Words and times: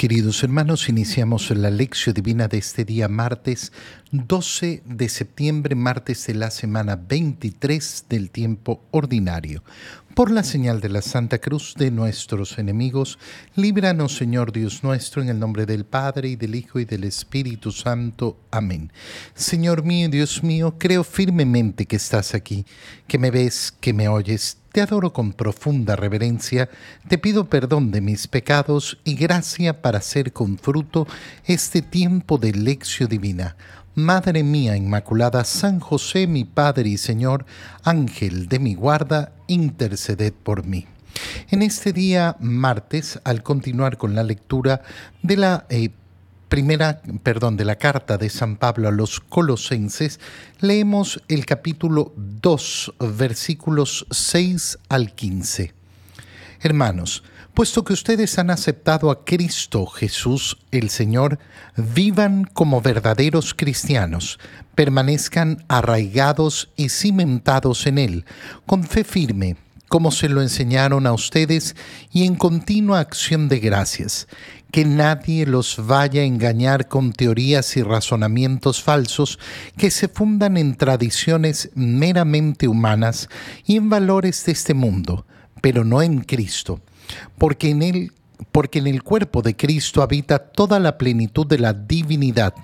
Queridos 0.00 0.42
hermanos, 0.42 0.88
iniciamos 0.88 1.50
la 1.50 1.68
lección 1.68 2.14
divina 2.14 2.48
de 2.48 2.56
este 2.56 2.86
día 2.86 3.06
martes 3.06 3.70
12 4.12 4.82
de 4.86 5.08
septiembre, 5.10 5.74
martes 5.74 6.26
de 6.26 6.32
la 6.36 6.50
semana 6.50 6.96
23 6.96 8.06
del 8.08 8.30
tiempo 8.30 8.82
ordinario. 8.92 9.62
Por 10.14 10.30
la 10.30 10.42
señal 10.42 10.80
de 10.80 10.88
la 10.88 11.02
Santa 11.02 11.36
Cruz 11.36 11.74
de 11.76 11.90
nuestros 11.90 12.58
enemigos, 12.58 13.18
líbranos 13.56 14.16
Señor 14.16 14.52
Dios 14.52 14.82
nuestro, 14.82 15.20
en 15.20 15.28
el 15.28 15.38
nombre 15.38 15.66
del 15.66 15.84
Padre 15.84 16.30
y 16.30 16.36
del 16.36 16.54
Hijo 16.54 16.80
y 16.80 16.86
del 16.86 17.04
Espíritu 17.04 17.70
Santo. 17.70 18.38
Amén. 18.50 18.90
Señor 19.34 19.84
mío, 19.84 20.08
Dios 20.08 20.42
mío, 20.42 20.76
creo 20.78 21.04
firmemente 21.04 21.84
que 21.84 21.96
estás 21.96 22.34
aquí, 22.34 22.64
que 23.06 23.18
me 23.18 23.30
ves, 23.30 23.70
que 23.78 23.92
me 23.92 24.08
oyes 24.08 24.59
te 24.72 24.80
adoro 24.80 25.12
con 25.12 25.32
profunda 25.32 25.96
reverencia, 25.96 26.68
te 27.08 27.18
pido 27.18 27.46
perdón 27.46 27.90
de 27.90 28.00
mis 28.00 28.28
pecados 28.28 28.98
y 29.04 29.14
gracia 29.14 29.82
para 29.82 29.98
hacer 29.98 30.32
con 30.32 30.58
fruto 30.58 31.06
este 31.44 31.82
tiempo 31.82 32.38
de 32.38 32.52
lección 32.52 33.08
divina. 33.08 33.56
Madre 33.94 34.44
mía 34.44 34.76
Inmaculada, 34.76 35.44
San 35.44 35.80
José, 35.80 36.26
mi 36.26 36.44
Padre 36.44 36.90
y 36.90 36.96
Señor, 36.96 37.44
Ángel 37.82 38.46
de 38.48 38.60
mi 38.60 38.74
guarda, 38.74 39.32
interceded 39.48 40.32
por 40.32 40.64
mí. 40.64 40.86
En 41.50 41.62
este 41.62 41.92
día 41.92 42.36
martes, 42.38 43.20
al 43.24 43.42
continuar 43.42 43.96
con 43.96 44.14
la 44.14 44.22
lectura 44.22 44.82
de 45.22 45.36
la 45.36 45.66
eh, 45.68 45.90
primera, 46.50 47.00
perdón, 47.22 47.56
de 47.56 47.64
la 47.64 47.76
carta 47.76 48.18
de 48.18 48.28
San 48.28 48.56
Pablo 48.56 48.88
a 48.88 48.90
los 48.90 49.20
colosenses, 49.20 50.20
leemos 50.58 51.22
el 51.28 51.46
capítulo 51.46 52.12
2, 52.16 52.94
versículos 53.16 54.04
6 54.10 54.78
al 54.90 55.14
15. 55.14 55.72
Hermanos, 56.60 57.22
puesto 57.54 57.84
que 57.84 57.92
ustedes 57.92 58.36
han 58.38 58.50
aceptado 58.50 59.10
a 59.12 59.24
Cristo 59.24 59.86
Jesús 59.86 60.58
el 60.72 60.90
Señor, 60.90 61.38
vivan 61.76 62.44
como 62.44 62.82
verdaderos 62.82 63.54
cristianos, 63.54 64.40
permanezcan 64.74 65.64
arraigados 65.68 66.68
y 66.76 66.88
cimentados 66.88 67.86
en 67.86 67.96
Él, 67.96 68.24
con 68.66 68.82
fe 68.82 69.04
firme 69.04 69.56
como 69.90 70.12
se 70.12 70.28
lo 70.28 70.40
enseñaron 70.40 71.04
a 71.08 71.12
ustedes 71.12 71.74
y 72.12 72.24
en 72.24 72.36
continua 72.36 73.00
acción 73.00 73.48
de 73.48 73.58
gracias. 73.58 74.28
Que 74.72 74.84
nadie 74.84 75.46
los 75.46 75.84
vaya 75.86 76.22
a 76.22 76.24
engañar 76.24 76.88
con 76.88 77.12
teorías 77.12 77.76
y 77.76 77.82
razonamientos 77.82 78.82
falsos 78.82 79.38
que 79.76 79.90
se 79.90 80.08
fundan 80.08 80.56
en 80.56 80.76
tradiciones 80.76 81.70
meramente 81.74 82.68
humanas 82.68 83.28
y 83.66 83.76
en 83.76 83.88
valores 83.88 84.44
de 84.44 84.52
este 84.52 84.74
mundo, 84.74 85.26
pero 85.60 85.84
no 85.84 86.02
en 86.02 86.20
Cristo, 86.20 86.80
porque 87.38 87.70
en 87.70 87.82
él 87.82 88.12
porque 88.52 88.78
en 88.78 88.86
el 88.86 89.02
cuerpo 89.02 89.42
de 89.42 89.54
Cristo 89.54 90.02
habita 90.02 90.38
toda 90.38 90.80
la 90.80 90.96
plenitud 90.96 91.46
de 91.46 91.58
la 91.58 91.74
divinidad 91.74 92.54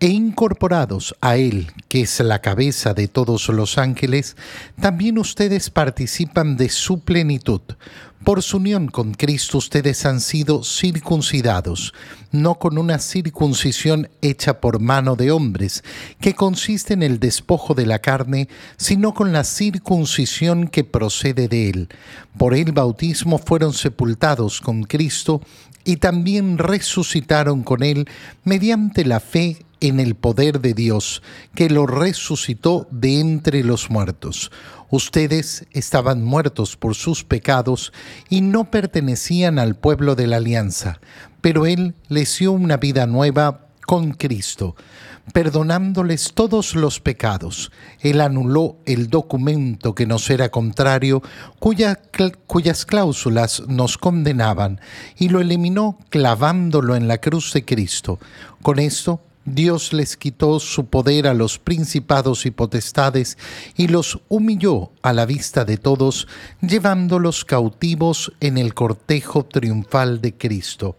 e 0.00 0.08
incorporados 0.08 1.16
a 1.20 1.36
Él, 1.36 1.72
que 1.88 2.02
es 2.02 2.20
la 2.20 2.40
cabeza 2.40 2.94
de 2.94 3.08
todos 3.08 3.48
los 3.48 3.78
ángeles, 3.78 4.36
también 4.80 5.18
ustedes 5.18 5.70
participan 5.70 6.56
de 6.56 6.68
su 6.68 7.00
plenitud. 7.00 7.60
Por 8.24 8.42
su 8.42 8.58
unión 8.58 8.88
con 8.88 9.14
Cristo 9.14 9.58
ustedes 9.58 10.04
han 10.04 10.20
sido 10.20 10.62
circuncidados, 10.62 11.94
no 12.30 12.56
con 12.56 12.76
una 12.76 12.98
circuncisión 12.98 14.08
hecha 14.22 14.60
por 14.60 14.80
mano 14.80 15.16
de 15.16 15.30
hombres, 15.30 15.82
que 16.20 16.34
consiste 16.34 16.94
en 16.94 17.02
el 17.02 17.20
despojo 17.20 17.74
de 17.74 17.86
la 17.86 18.00
carne, 18.00 18.48
sino 18.76 19.14
con 19.14 19.32
la 19.32 19.44
circuncisión 19.44 20.68
que 20.68 20.84
procede 20.84 21.48
de 21.48 21.70
Él. 21.70 21.88
Por 22.36 22.54
el 22.54 22.72
bautismo 22.72 23.38
fueron 23.38 23.72
sepultados 23.72 24.60
con 24.60 24.82
Cristo 24.82 25.40
y 25.84 25.96
también 25.96 26.58
resucitaron 26.58 27.62
con 27.62 27.82
Él 27.82 28.08
mediante 28.44 29.04
la 29.04 29.20
fe 29.20 29.64
en 29.80 30.00
el 30.00 30.14
poder 30.14 30.60
de 30.60 30.74
Dios, 30.74 31.22
que 31.54 31.70
lo 31.70 31.86
resucitó 31.86 32.86
de 32.90 33.20
entre 33.20 33.62
los 33.64 33.90
muertos. 33.90 34.50
Ustedes 34.90 35.66
estaban 35.72 36.24
muertos 36.24 36.76
por 36.76 36.94
sus 36.94 37.22
pecados 37.24 37.92
y 38.30 38.40
no 38.40 38.70
pertenecían 38.70 39.58
al 39.58 39.76
pueblo 39.76 40.14
de 40.14 40.26
la 40.26 40.36
alianza, 40.36 41.00
pero 41.40 41.66
Él 41.66 41.94
les 42.08 42.38
dio 42.38 42.52
una 42.52 42.78
vida 42.78 43.06
nueva 43.06 43.66
con 43.86 44.12
Cristo, 44.12 44.76
perdonándoles 45.32 46.32
todos 46.34 46.74
los 46.74 47.00
pecados. 47.00 47.70
Él 48.00 48.20
anuló 48.20 48.76
el 48.84 49.08
documento 49.08 49.94
que 49.94 50.06
nos 50.06 50.28
era 50.28 50.50
contrario, 50.50 51.22
cuyas 51.58 52.84
cláusulas 52.84 53.62
nos 53.66 53.96
condenaban, 53.96 54.80
y 55.18 55.30
lo 55.30 55.40
eliminó 55.40 55.98
clavándolo 56.10 56.96
en 56.96 57.08
la 57.08 57.18
cruz 57.18 57.52
de 57.54 57.64
Cristo. 57.64 58.18
Con 58.60 58.78
esto, 58.78 59.22
Dios 59.54 59.92
les 59.92 60.16
quitó 60.16 60.60
su 60.60 60.86
poder 60.86 61.26
a 61.26 61.34
los 61.34 61.58
principados 61.58 62.46
y 62.46 62.50
potestades 62.50 63.38
y 63.76 63.88
los 63.88 64.20
humilló 64.28 64.92
a 65.02 65.12
la 65.12 65.26
vista 65.26 65.64
de 65.64 65.76
todos, 65.76 66.28
llevándolos 66.60 67.44
cautivos 67.44 68.32
en 68.40 68.58
el 68.58 68.74
cortejo 68.74 69.44
triunfal 69.44 70.20
de 70.20 70.34
Cristo. 70.34 70.96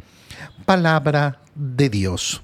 Palabra 0.65 1.41
de 1.55 1.89
Dios. 1.89 2.41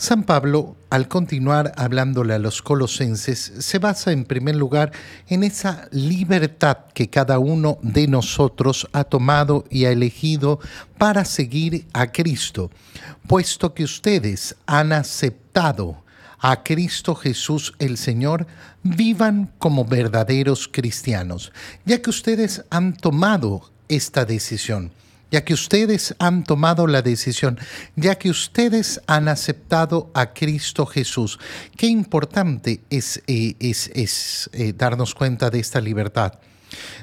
San 0.00 0.22
Pablo, 0.22 0.76
al 0.88 1.08
continuar 1.08 1.74
hablándole 1.76 2.32
a 2.32 2.38
los 2.38 2.62
colosenses, 2.62 3.52
se 3.58 3.78
basa 3.78 4.12
en 4.12 4.24
primer 4.24 4.56
lugar 4.56 4.92
en 5.28 5.44
esa 5.44 5.88
libertad 5.90 6.78
que 6.94 7.10
cada 7.10 7.38
uno 7.38 7.76
de 7.82 8.08
nosotros 8.08 8.88
ha 8.94 9.04
tomado 9.04 9.66
y 9.68 9.84
ha 9.84 9.90
elegido 9.90 10.58
para 10.96 11.26
seguir 11.26 11.86
a 11.92 12.12
Cristo, 12.12 12.70
puesto 13.26 13.74
que 13.74 13.84
ustedes 13.84 14.56
han 14.64 14.92
aceptado 14.92 16.02
a 16.38 16.62
Cristo 16.62 17.14
Jesús 17.14 17.74
el 17.78 17.98
Señor, 17.98 18.46
vivan 18.82 19.52
como 19.58 19.84
verdaderos 19.84 20.66
cristianos, 20.66 21.52
ya 21.84 22.00
que 22.00 22.08
ustedes 22.08 22.64
han 22.70 22.96
tomado 22.96 23.70
esta 23.90 24.24
decisión 24.24 24.92
ya 25.30 25.44
que 25.44 25.54
ustedes 25.54 26.14
han 26.18 26.44
tomado 26.44 26.86
la 26.86 27.02
decisión, 27.02 27.58
ya 27.96 28.16
que 28.16 28.30
ustedes 28.30 29.00
han 29.06 29.28
aceptado 29.28 30.10
a 30.14 30.32
Cristo 30.32 30.86
Jesús. 30.86 31.38
Qué 31.76 31.86
importante 31.86 32.80
es, 32.90 33.22
eh, 33.26 33.54
es, 33.60 34.50
eh, 34.52 34.72
darnos 34.76 35.14
cuenta 35.14 35.50
de 35.50 35.60
esta 35.60 35.80
libertad. 35.80 36.34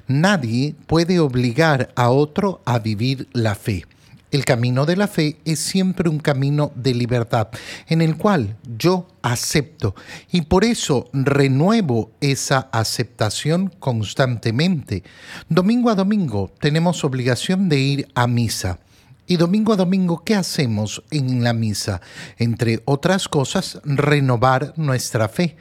Nadie 0.08 0.76
puede 0.88 1.20
obligar 1.20 1.92
a 1.96 2.10
otro 2.10 2.62
a 2.66 2.80
vivir 2.80 3.28
la 3.34 3.56
fe. 3.56 3.86
El 4.30 4.44
camino 4.44 4.86
de 4.86 4.98
la 4.98 5.08
fe 5.08 5.38
es 5.46 5.60
siempre 5.60 6.10
un 6.10 6.20
camino 6.20 6.74
de 6.76 6.94
libertad 6.94 7.48
en 7.88 8.02
el 8.02 8.18
cual 8.18 8.58
yo 8.78 9.08
acepto 9.22 9.96
y 10.30 10.42
por 10.42 10.66
eso 10.66 11.10
renuevo 11.14 12.12
esa 12.20 12.68
aceptación 12.74 13.74
constantemente. 13.80 15.04
Domingo 15.48 15.90
a 15.90 15.96
domingo 15.96 16.52
tenemos 16.60 17.06
obligación 17.06 17.70
de 17.70 17.80
ir 17.80 18.08
a 18.16 18.28
misa. 18.28 18.80
Y 19.28 19.38
domingo 19.38 19.74
a 19.74 19.78
domingo, 19.78 20.24
¿qué 20.26 20.36
hacemos 20.36 21.04
en 21.10 21.44
la 21.44 21.54
misa? 21.54 22.02
Entre 22.38 22.82
otras 22.86 23.28
cosas, 23.28 23.80
renovar 23.84 24.74
nuestra 24.78 25.30
fe. 25.30 25.56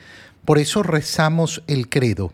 Por 0.44 0.58
eso 0.58 0.82
rezamos 0.82 1.62
el 1.66 1.88
credo 1.88 2.32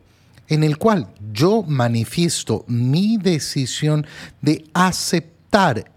en 0.49 0.64
el 0.64 0.76
cual 0.76 1.09
yo 1.32 1.62
manifiesto 1.62 2.64
mi 2.69 3.16
decisión 3.16 4.06
de 4.43 4.66
aceptar 4.75 5.31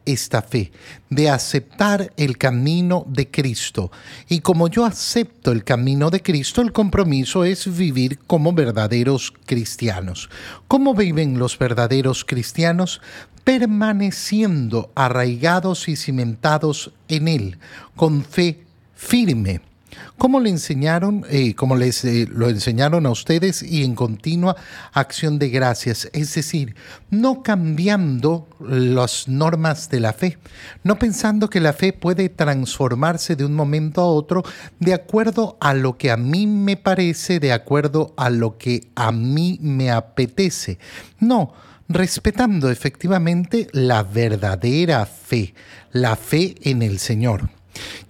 esta 0.06 0.42
fe, 0.42 0.72
de 1.10 1.30
aceptar 1.30 2.12
el 2.18 2.38
camino 2.38 3.06
de 3.08 3.32
Cristo. 3.32 3.90
Y 4.28 4.42
como 4.42 4.68
yo 4.68 4.84
acepto 4.84 5.54
el 5.54 5.64
camino 5.64 6.10
de 6.10 6.22
Cristo, 6.22 6.62
el 6.62 6.74
compromiso 6.74 7.46
es 7.46 7.74
vivir 7.78 8.20
como 8.28 8.52
verdaderos 8.52 9.34
cristianos. 9.46 10.30
¿Cómo 10.68 10.94
viven 10.94 11.40
los 11.40 11.58
verdaderos 11.58 12.26
cristianos? 12.26 13.00
Permaneciendo 13.46 14.92
arraigados 14.94 15.88
y 15.88 15.96
cimentados 15.96 16.92
en 17.08 17.30
Él, 17.30 17.58
con 17.96 18.26
fe 18.26 18.60
firme 18.94 19.62
¿Cómo 20.18 20.40
le 20.40 20.50
enseñaron, 20.50 21.26
eh, 21.30 21.56
como 21.56 21.76
les 21.76 22.06
eh, 22.06 22.28
lo 22.32 22.50
enseñaron 22.50 23.06
a 23.06 23.12
ustedes 23.12 23.62
y 23.62 23.84
en 23.84 23.96
continua 23.96 24.56
acción 24.94 25.40
de 25.40 25.50
gracias? 25.50 26.10
Es 26.14 26.34
decir, 26.34 26.76
no 27.10 27.44
cambiando 27.44 28.48
las 28.60 29.28
normas 29.28 29.90
de 29.90 30.00
la 30.00 30.14
fe, 30.14 30.38
no 30.84 30.98
pensando 30.98 31.50
que 31.50 31.60
la 31.60 31.74
fe 31.74 31.94
puede 31.94 32.30
transformarse 32.30 33.36
de 33.36 33.46
un 33.46 33.54
momento 33.54 34.02
a 34.02 34.08
otro 34.08 34.44
de 34.80 34.94
acuerdo 34.94 35.58
a 35.60 35.74
lo 35.74 35.98
que 35.98 36.12
a 36.12 36.18
mí 36.18 36.48
me 36.48 36.78
parece, 36.78 37.40
de 37.40 37.52
acuerdo 37.52 38.14
a 38.18 38.30
lo 38.30 38.58
que 38.58 38.88
a 38.96 39.12
mí 39.12 39.60
me 39.62 39.92
apetece. 39.92 40.80
No, 41.20 41.54
respetando 41.88 42.70
efectivamente 42.70 43.68
la 43.72 44.04
verdadera 44.04 45.06
fe, 45.06 45.54
la 45.92 46.16
fe 46.16 46.56
en 46.62 46.82
el 46.82 47.00
Señor. 47.00 47.50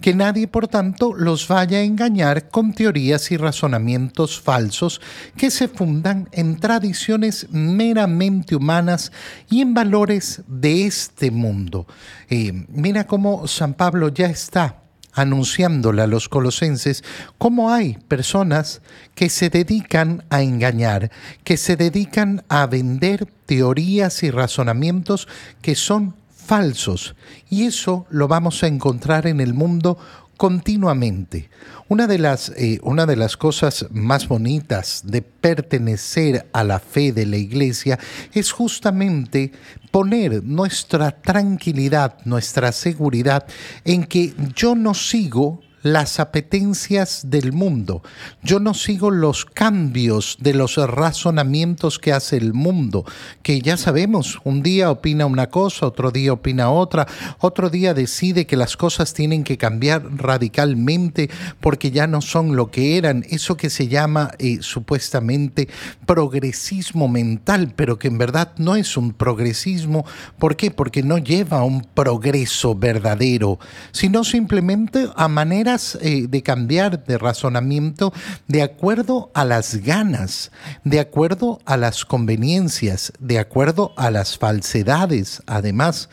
Que 0.00 0.14
nadie, 0.14 0.48
por 0.48 0.68
tanto, 0.68 1.14
los 1.14 1.48
vaya 1.48 1.78
a 1.78 1.82
engañar 1.82 2.48
con 2.48 2.72
teorías 2.72 3.30
y 3.30 3.36
razonamientos 3.36 4.40
falsos 4.40 5.00
que 5.36 5.50
se 5.50 5.68
fundan 5.68 6.28
en 6.32 6.56
tradiciones 6.56 7.48
meramente 7.50 8.56
humanas 8.56 9.12
y 9.50 9.60
en 9.60 9.74
valores 9.74 10.42
de 10.46 10.86
este 10.86 11.30
mundo. 11.30 11.86
Eh, 12.28 12.66
mira 12.68 13.06
cómo 13.06 13.46
San 13.46 13.74
Pablo 13.74 14.08
ya 14.08 14.26
está 14.26 14.82
anunciándole 15.16 16.02
a 16.02 16.06
los 16.06 16.28
colosenses 16.28 17.02
cómo 17.38 17.72
hay 17.72 17.94
personas 18.06 18.82
que 19.14 19.30
se 19.30 19.48
dedican 19.48 20.24
a 20.28 20.42
engañar, 20.42 21.10
que 21.42 21.56
se 21.56 21.76
dedican 21.76 22.44
a 22.48 22.66
vender 22.66 23.26
teorías 23.46 24.22
y 24.22 24.30
razonamientos 24.30 25.26
que 25.62 25.74
son 25.74 26.14
falsos. 26.46 27.14
Y 27.50 27.64
eso 27.64 28.06
lo 28.10 28.28
vamos 28.28 28.62
a 28.62 28.68
encontrar 28.68 29.26
en 29.26 29.40
el 29.40 29.52
mundo 29.52 29.98
continuamente. 30.36 31.50
Una 31.88 32.06
de, 32.06 32.18
las, 32.18 32.50
eh, 32.56 32.78
una 32.82 33.06
de 33.06 33.16
las 33.16 33.36
cosas 33.36 33.86
más 33.90 34.28
bonitas 34.28 35.02
de 35.04 35.22
pertenecer 35.22 36.46
a 36.52 36.64
la 36.64 36.78
fe 36.78 37.12
de 37.12 37.26
la 37.26 37.36
iglesia 37.36 37.98
es 38.32 38.52
justamente 38.52 39.52
poner 39.90 40.42
nuestra 40.42 41.10
tranquilidad, 41.10 42.18
nuestra 42.24 42.72
seguridad 42.72 43.46
en 43.84 44.04
que 44.04 44.34
yo 44.54 44.74
no 44.74 44.94
sigo 44.94 45.60
las 45.92 46.18
apetencias 46.18 47.30
del 47.30 47.52
mundo. 47.52 48.02
Yo 48.42 48.60
no 48.60 48.74
sigo 48.74 49.10
los 49.10 49.44
cambios 49.44 50.36
de 50.40 50.54
los 50.54 50.76
razonamientos 50.76 51.98
que 51.98 52.12
hace 52.12 52.36
el 52.36 52.52
mundo, 52.52 53.04
que 53.42 53.60
ya 53.60 53.76
sabemos, 53.76 54.38
un 54.44 54.62
día 54.62 54.90
opina 54.90 55.26
una 55.26 55.48
cosa, 55.48 55.86
otro 55.86 56.10
día 56.10 56.32
opina 56.32 56.70
otra, 56.70 57.06
otro 57.38 57.70
día 57.70 57.94
decide 57.94 58.46
que 58.46 58.56
las 58.56 58.76
cosas 58.76 59.14
tienen 59.14 59.44
que 59.44 59.58
cambiar 59.58 60.02
radicalmente 60.16 61.30
porque 61.60 61.90
ya 61.90 62.06
no 62.06 62.20
son 62.20 62.56
lo 62.56 62.70
que 62.70 62.98
eran, 62.98 63.24
eso 63.30 63.56
que 63.56 63.70
se 63.70 63.86
llama 63.86 64.32
eh, 64.38 64.58
supuestamente 64.62 65.68
progresismo 66.04 67.08
mental, 67.08 67.72
pero 67.76 67.98
que 67.98 68.08
en 68.08 68.18
verdad 68.18 68.52
no 68.58 68.74
es 68.74 68.96
un 68.96 69.12
progresismo. 69.12 70.04
¿Por 70.38 70.56
qué? 70.56 70.70
Porque 70.70 71.02
no 71.02 71.18
lleva 71.18 71.58
a 71.58 71.64
un 71.64 71.82
progreso 71.82 72.74
verdadero, 72.74 73.58
sino 73.92 74.24
simplemente 74.24 75.08
a 75.14 75.28
manera 75.28 75.75
eh, 76.00 76.26
de 76.28 76.42
cambiar 76.42 77.04
de 77.04 77.18
razonamiento 77.18 78.12
de 78.48 78.62
acuerdo 78.62 79.30
a 79.34 79.44
las 79.44 79.76
ganas, 79.76 80.50
de 80.84 81.00
acuerdo 81.00 81.60
a 81.64 81.76
las 81.76 82.04
conveniencias, 82.04 83.12
de 83.18 83.38
acuerdo 83.38 83.92
a 83.96 84.10
las 84.10 84.38
falsedades, 84.38 85.42
además. 85.46 86.08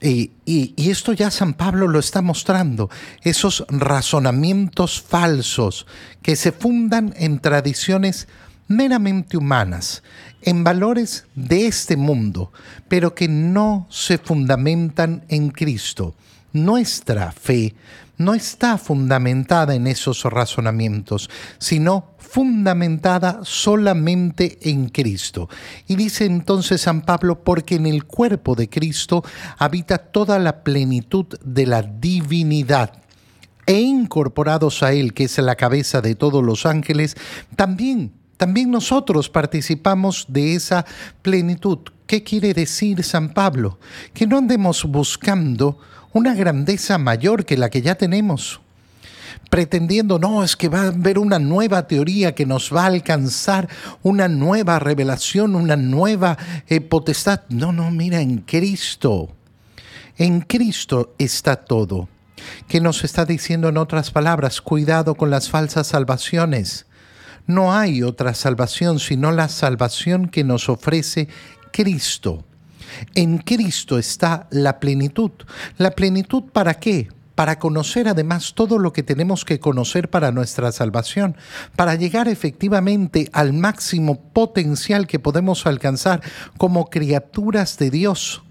y, 0.00 0.32
y, 0.44 0.90
esto 0.90 1.12
ya 1.12 1.30
San 1.30 1.54
Pablo 1.54 1.88
lo 1.88 1.98
está 1.98 2.22
mostrando, 2.22 2.88
esos 3.22 3.64
razonamientos 3.68 5.00
falsos 5.02 5.86
que 6.22 6.36
se 6.36 6.52
fundan 6.52 7.14
en 7.16 7.40
tradiciones 7.40 8.28
meramente 8.68 9.36
humanas, 9.36 10.02
en 10.42 10.62
valores 10.62 11.26
de 11.34 11.66
este 11.66 11.96
mundo, 11.96 12.52
pero 12.86 13.14
que 13.14 13.26
no 13.26 13.86
se 13.90 14.18
fundamentan 14.18 15.24
en 15.28 15.50
Cristo. 15.50 16.14
Nuestra 16.52 17.32
fe 17.32 17.74
no 18.18 18.34
está 18.34 18.76
fundamentada 18.76 19.74
en 19.74 19.86
esos 19.86 20.24
razonamientos, 20.24 21.30
sino 21.58 22.12
fundamentada 22.18 23.40
solamente 23.44 24.58
en 24.68 24.88
Cristo. 24.88 25.48
Y 25.86 25.96
dice 25.96 26.26
entonces 26.26 26.82
San 26.82 27.02
Pablo, 27.02 27.42
porque 27.42 27.76
en 27.76 27.86
el 27.86 28.04
cuerpo 28.04 28.54
de 28.54 28.68
Cristo 28.68 29.24
habita 29.56 29.98
toda 29.98 30.38
la 30.38 30.62
plenitud 30.62 31.26
de 31.44 31.66
la 31.66 31.82
divinidad 31.82 32.92
e 33.66 33.80
incorporados 33.80 34.82
a 34.82 34.92
Él, 34.92 35.14
que 35.14 35.24
es 35.24 35.38
la 35.38 35.54
cabeza 35.54 36.00
de 36.00 36.14
todos 36.14 36.42
los 36.42 36.66
ángeles, 36.66 37.16
también, 37.54 38.12
también 38.36 38.70
nosotros 38.70 39.28
participamos 39.28 40.26
de 40.28 40.54
esa 40.54 40.84
plenitud. 41.22 41.78
¿Qué 42.06 42.22
quiere 42.24 42.54
decir 42.54 43.04
San 43.04 43.34
Pablo? 43.34 43.78
Que 44.14 44.26
no 44.26 44.38
andemos 44.38 44.84
buscando 44.84 45.78
una 46.12 46.34
grandeza 46.34 46.98
mayor 46.98 47.44
que 47.44 47.56
la 47.56 47.70
que 47.70 47.82
ya 47.82 47.96
tenemos, 47.96 48.60
pretendiendo, 49.50 50.18
no, 50.18 50.44
es 50.44 50.56
que 50.56 50.68
va 50.68 50.82
a 50.82 50.88
haber 50.88 51.18
una 51.18 51.38
nueva 51.38 51.86
teoría 51.86 52.34
que 52.34 52.46
nos 52.46 52.74
va 52.74 52.84
a 52.84 52.86
alcanzar, 52.86 53.68
una 54.02 54.28
nueva 54.28 54.78
revelación, 54.78 55.54
una 55.54 55.76
nueva 55.76 56.36
eh, 56.68 56.80
potestad. 56.80 57.42
No, 57.48 57.72
no, 57.72 57.90
mira, 57.90 58.20
en 58.20 58.38
Cristo, 58.38 59.30
en 60.16 60.40
Cristo 60.40 61.14
está 61.18 61.56
todo. 61.56 62.08
¿Qué 62.68 62.80
nos 62.80 63.04
está 63.04 63.24
diciendo 63.24 63.68
en 63.68 63.78
otras 63.78 64.10
palabras? 64.10 64.60
Cuidado 64.60 65.14
con 65.14 65.30
las 65.30 65.48
falsas 65.48 65.88
salvaciones. 65.88 66.86
No 67.46 67.74
hay 67.74 68.02
otra 68.02 68.34
salvación 68.34 68.98
sino 68.98 69.32
la 69.32 69.48
salvación 69.48 70.28
que 70.28 70.44
nos 70.44 70.68
ofrece 70.68 71.28
Cristo. 71.72 72.44
En 73.14 73.38
Cristo 73.38 73.98
está 73.98 74.46
la 74.50 74.80
plenitud. 74.80 75.30
¿La 75.76 75.92
plenitud 75.92 76.44
para 76.52 76.74
qué? 76.74 77.08
Para 77.34 77.58
conocer 77.58 78.08
además 78.08 78.54
todo 78.54 78.78
lo 78.78 78.92
que 78.92 79.02
tenemos 79.02 79.44
que 79.44 79.60
conocer 79.60 80.10
para 80.10 80.32
nuestra 80.32 80.72
salvación, 80.72 81.36
para 81.76 81.94
llegar 81.94 82.28
efectivamente 82.28 83.30
al 83.32 83.52
máximo 83.52 84.20
potencial 84.20 85.06
que 85.06 85.20
podemos 85.20 85.66
alcanzar 85.66 86.20
como 86.56 86.86
criaturas 86.86 87.78
de 87.78 87.90
Dios 87.90 88.42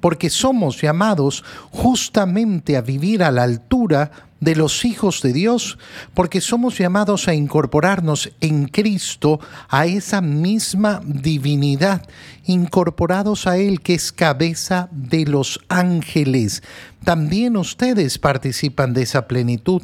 porque 0.00 0.30
somos 0.30 0.80
llamados 0.80 1.42
justamente 1.70 2.76
a 2.76 2.80
vivir 2.80 3.24
a 3.24 3.32
la 3.32 3.42
altura 3.42 4.10
de 4.40 4.54
los 4.54 4.84
hijos 4.84 5.22
de 5.22 5.32
Dios, 5.32 5.78
porque 6.14 6.40
somos 6.40 6.78
llamados 6.78 7.28
a 7.28 7.34
incorporarnos 7.34 8.30
en 8.40 8.68
Cristo 8.68 9.40
a 9.68 9.86
esa 9.86 10.20
misma 10.20 11.00
divinidad, 11.04 12.06
incorporados 12.44 13.46
a 13.46 13.56
Él 13.56 13.80
que 13.80 13.94
es 13.94 14.12
cabeza 14.12 14.88
de 14.92 15.24
los 15.24 15.60
ángeles. 15.68 16.62
También 17.04 17.56
ustedes 17.56 18.18
participan 18.18 18.92
de 18.92 19.02
esa 19.02 19.26
plenitud. 19.26 19.82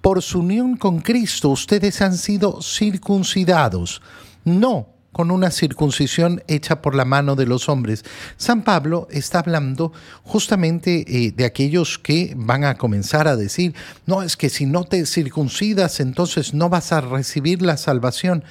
Por 0.00 0.22
su 0.22 0.40
unión 0.40 0.76
con 0.76 1.00
Cristo 1.00 1.50
ustedes 1.50 2.00
han 2.00 2.16
sido 2.16 2.62
circuncidados, 2.62 4.00
no 4.44 4.99
con 5.12 5.30
una 5.30 5.50
circuncisión 5.50 6.42
hecha 6.46 6.82
por 6.82 6.94
la 6.94 7.04
mano 7.04 7.36
de 7.36 7.46
los 7.46 7.68
hombres. 7.68 8.04
San 8.36 8.62
Pablo 8.62 9.08
está 9.10 9.40
hablando 9.40 9.92
justamente 10.22 11.04
eh, 11.08 11.32
de 11.32 11.44
aquellos 11.44 11.98
que 11.98 12.34
van 12.36 12.64
a 12.64 12.76
comenzar 12.76 13.26
a 13.26 13.36
decir, 13.36 13.74
no, 14.06 14.22
es 14.22 14.36
que 14.36 14.50
si 14.50 14.66
no 14.66 14.84
te 14.84 15.04
circuncidas, 15.06 16.00
entonces 16.00 16.54
no 16.54 16.68
vas 16.68 16.92
a 16.92 17.00
recibir 17.00 17.62
la 17.62 17.76
salvación. 17.76 18.44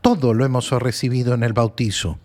Todo 0.00 0.32
lo 0.32 0.44
hemos 0.44 0.70
recibido 0.70 1.34
en 1.34 1.42
el 1.42 1.52
bautizo. 1.52 2.18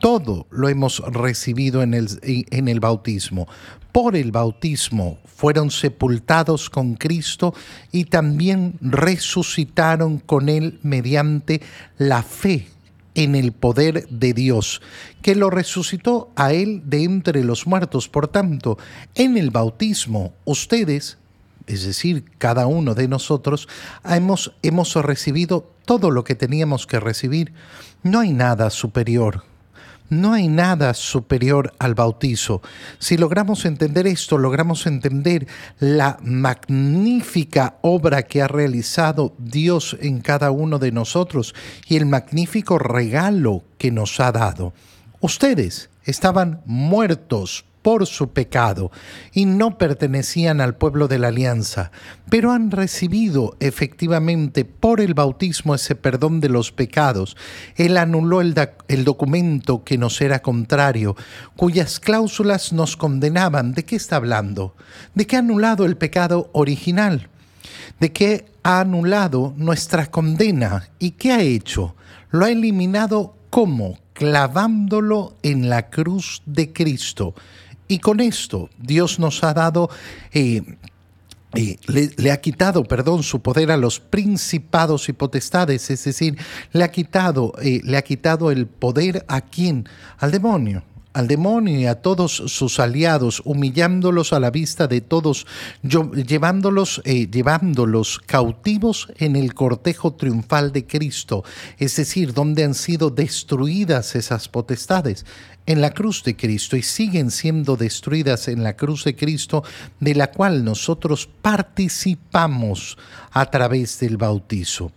Todo 0.00 0.46
lo 0.50 0.68
hemos 0.68 1.00
recibido 1.00 1.82
en 1.82 1.92
el, 1.92 2.08
en 2.22 2.68
el 2.68 2.78
bautismo. 2.78 3.48
Por 3.90 4.14
el 4.14 4.30
bautismo 4.30 5.18
fueron 5.26 5.72
sepultados 5.72 6.70
con 6.70 6.94
Cristo 6.94 7.52
y 7.90 8.04
también 8.04 8.74
resucitaron 8.80 10.18
con 10.18 10.48
Él 10.48 10.78
mediante 10.82 11.60
la 11.98 12.22
fe 12.22 12.68
en 13.18 13.34
el 13.34 13.50
poder 13.50 14.06
de 14.10 14.32
Dios, 14.32 14.80
que 15.22 15.34
lo 15.34 15.50
resucitó 15.50 16.30
a 16.36 16.52
él 16.52 16.82
de 16.84 17.02
entre 17.02 17.42
los 17.42 17.66
muertos. 17.66 18.08
Por 18.08 18.28
tanto, 18.28 18.78
en 19.16 19.36
el 19.36 19.50
bautismo, 19.50 20.34
ustedes, 20.44 21.18
es 21.66 21.84
decir, 21.84 22.24
cada 22.38 22.68
uno 22.68 22.94
de 22.94 23.08
nosotros, 23.08 23.68
hemos, 24.04 24.52
hemos 24.62 24.94
recibido 24.94 25.68
todo 25.84 26.12
lo 26.12 26.22
que 26.22 26.36
teníamos 26.36 26.86
que 26.86 27.00
recibir. 27.00 27.52
No 28.04 28.20
hay 28.20 28.32
nada 28.32 28.70
superior 28.70 29.47
no 30.08 30.32
hay 30.32 30.48
nada 30.48 30.94
superior 30.94 31.74
al 31.78 31.94
bautizo. 31.94 32.62
Si 32.98 33.16
logramos 33.16 33.64
entender 33.64 34.06
esto, 34.06 34.38
logramos 34.38 34.86
entender 34.86 35.46
la 35.78 36.18
magnífica 36.22 37.76
obra 37.82 38.22
que 38.22 38.42
ha 38.42 38.48
realizado 38.48 39.34
Dios 39.38 39.96
en 40.00 40.20
cada 40.20 40.50
uno 40.50 40.78
de 40.78 40.92
nosotros 40.92 41.54
y 41.86 41.96
el 41.96 42.06
magnífico 42.06 42.78
regalo 42.78 43.64
que 43.78 43.90
nos 43.90 44.20
ha 44.20 44.32
dado. 44.32 44.72
Ustedes 45.20 45.90
estaban 46.04 46.62
muertos 46.64 47.64
por 47.88 48.06
su 48.06 48.34
pecado 48.34 48.92
y 49.32 49.46
no 49.46 49.78
pertenecían 49.78 50.60
al 50.60 50.76
pueblo 50.76 51.08
de 51.08 51.18
la 51.18 51.28
alianza, 51.28 51.90
pero 52.28 52.52
han 52.52 52.70
recibido 52.70 53.56
efectivamente 53.60 54.66
por 54.66 55.00
el 55.00 55.14
bautismo 55.14 55.74
ese 55.74 55.94
perdón 55.94 56.40
de 56.40 56.50
los 56.50 56.70
pecados. 56.70 57.34
Él 57.76 57.96
anuló 57.96 58.42
el, 58.42 58.54
documento 59.06 59.84
que 59.84 59.96
nos 59.96 60.20
era 60.20 60.42
contrario, 60.42 61.16
cuyas 61.56 61.98
cláusulas 61.98 62.74
nos 62.74 62.94
condenaban. 62.94 63.72
¿De 63.72 63.86
qué 63.86 63.96
está 63.96 64.16
hablando? 64.16 64.74
De 65.14 65.26
que 65.26 65.36
ha 65.36 65.38
anulado 65.38 65.86
el 65.86 65.96
pecado 65.96 66.50
original, 66.52 67.30
de 68.00 68.12
que 68.12 68.44
ha 68.64 68.80
anulado 68.80 69.54
nuestra 69.56 70.10
condena. 70.10 70.90
¿Y 70.98 71.12
qué 71.12 71.32
ha 71.32 71.40
hecho? 71.40 71.94
Lo 72.28 72.44
ha 72.44 72.50
eliminado 72.50 73.34
¿cómo? 73.48 73.96
clavándolo 74.18 75.36
en 75.44 75.68
la 75.68 75.90
cruz 75.90 76.42
de 76.44 76.72
Cristo. 76.72 77.34
Y 77.88 77.98
con 77.98 78.20
esto 78.20 78.70
Dios 78.78 79.18
nos 79.18 79.42
ha 79.42 79.54
dado 79.54 79.90
eh, 80.32 80.62
le, 81.86 82.30
ha 82.30 82.40
quitado, 82.40 82.84
perdón, 82.84 83.22
su 83.22 83.40
poder 83.40 83.70
a 83.70 83.76
los 83.76 84.00
principados 84.00 85.08
y 85.08 85.14
potestades, 85.14 85.90
es 85.90 86.04
decir, 86.04 86.36
le 86.72 86.84
ha 86.84 86.90
quitado, 86.90 87.54
eh, 87.62 87.80
le 87.84 87.96
ha 87.96 88.02
quitado 88.02 88.50
el 88.50 88.66
poder 88.66 89.24
a 89.28 89.40
quién? 89.40 89.88
Al 90.18 90.30
demonio 90.30 90.82
al 91.18 91.26
demonio 91.26 91.80
y 91.80 91.86
a 91.86 91.96
todos 91.96 92.32
sus 92.46 92.78
aliados, 92.78 93.42
humillándolos 93.44 94.32
a 94.32 94.38
la 94.38 94.52
vista 94.52 94.86
de 94.86 95.00
todos, 95.00 95.48
llevándolos, 95.82 97.02
eh, 97.04 97.28
llevándolos 97.28 98.20
cautivos 98.24 99.08
en 99.16 99.34
el 99.34 99.52
cortejo 99.52 100.14
triunfal 100.14 100.70
de 100.70 100.86
Cristo, 100.86 101.42
es 101.76 101.96
decir, 101.96 102.32
donde 102.32 102.62
han 102.62 102.74
sido 102.74 103.10
destruidas 103.10 104.14
esas 104.14 104.48
potestades 104.48 105.26
en 105.66 105.80
la 105.80 105.92
cruz 105.92 106.22
de 106.22 106.36
Cristo 106.36 106.76
y 106.76 106.82
siguen 106.82 107.32
siendo 107.32 107.76
destruidas 107.76 108.46
en 108.46 108.62
la 108.62 108.76
cruz 108.76 109.02
de 109.02 109.16
Cristo, 109.16 109.64
de 109.98 110.14
la 110.14 110.30
cual 110.30 110.64
nosotros 110.64 111.28
participamos 111.42 112.96
a 113.32 113.50
través 113.50 113.98
del 113.98 114.18
bautizo. 114.18 114.92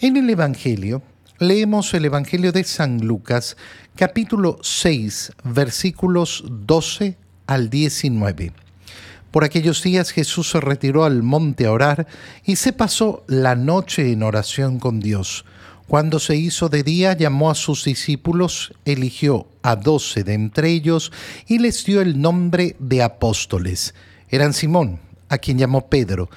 En 0.00 0.16
el 0.16 0.28
Evangelio, 0.30 1.00
leemos 1.40 1.94
el 1.94 2.04
Evangelio 2.04 2.52
de 2.52 2.64
San 2.64 2.98
Lucas, 2.98 3.56
capítulo 3.96 4.58
6, 4.60 5.32
versículos 5.42 6.44
12 6.46 7.16
al 7.46 7.70
19. 7.70 8.52
Por 9.30 9.44
aquellos 9.44 9.82
días 9.82 10.10
Jesús 10.10 10.50
se 10.50 10.60
retiró 10.60 11.04
al 11.04 11.22
monte 11.22 11.64
a 11.64 11.72
orar 11.72 12.06
y 12.44 12.56
se 12.56 12.74
pasó 12.74 13.24
la 13.26 13.56
noche 13.56 14.12
en 14.12 14.22
oración 14.22 14.78
con 14.78 15.00
Dios. 15.00 15.46
Cuando 15.86 16.18
se 16.18 16.36
hizo 16.36 16.68
de 16.68 16.82
día, 16.82 17.14
llamó 17.14 17.50
a 17.50 17.54
sus 17.54 17.84
discípulos, 17.84 18.74
eligió 18.84 19.48
a 19.62 19.76
doce 19.76 20.24
de 20.24 20.34
entre 20.34 20.68
ellos 20.68 21.10
y 21.48 21.58
les 21.58 21.86
dio 21.86 22.02
el 22.02 22.20
nombre 22.20 22.76
de 22.78 23.02
apóstoles. 23.02 23.94
Eran 24.28 24.52
Simón, 24.52 25.00
a 25.30 25.38
quien 25.38 25.56
llamó 25.56 25.88
Pedro, 25.88 26.28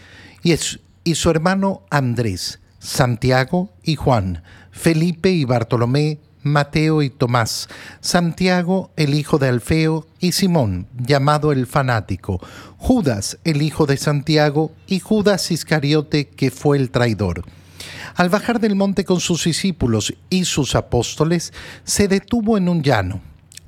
y, 0.43 0.55
y 1.03 1.15
su 1.15 1.29
hermano 1.29 1.83
Andrés, 1.89 2.61
Santiago 2.79 3.69
y 3.83 3.95
Juan, 3.95 4.43
Felipe 4.73 5.31
y 5.31 5.45
Bartolomé, 5.45 6.19
Mateo 6.41 7.01
y 7.01 7.09
Tomás, 7.09 7.69
Santiago 8.01 8.91
el 8.97 9.13
hijo 9.13 9.37
de 9.37 9.47
Alfeo 9.47 10.05
y 10.19 10.33
Simón, 10.33 10.87
llamado 10.97 11.53
el 11.53 11.67
fanático, 11.67 12.41
Judas 12.77 13.37
el 13.45 13.61
hijo 13.61 13.85
de 13.85 13.95
Santiago 13.95 14.73
y 14.85 14.99
Judas 14.99 15.51
Iscariote 15.51 16.27
que 16.27 16.51
fue 16.51 16.77
el 16.77 16.89
traidor. 16.91 17.43
Al 18.15 18.29
bajar 18.29 18.59
del 18.59 18.75
monte 18.75 19.05
con 19.05 19.21
sus 19.21 19.45
discípulos 19.45 20.13
y 20.29 20.45
sus 20.45 20.75
apóstoles, 20.75 21.53
se 21.85 22.09
detuvo 22.09 22.57
en 22.57 22.67
un 22.67 22.83
llano 22.83 23.21